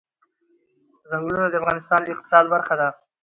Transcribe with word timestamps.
چنګلونه 1.09 1.45
د 1.49 1.55
افغانستان 1.61 1.99
د 2.03 2.07
اقتصاد 2.13 2.45
برخه 2.53 2.73
ده. 2.79 2.89